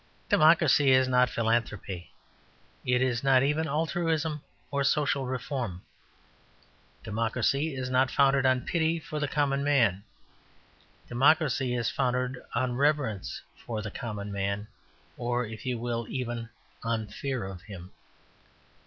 [0.29, 2.11] Democracy is not philanthropy;
[2.83, 5.83] it is not even altruism or social reform.
[7.03, 10.03] Democracy is not founded on pity for the common man;
[11.07, 14.65] democracy is founded on reverence for the common man,
[15.17, 16.49] or, if you will, even
[16.81, 17.91] on fear of him.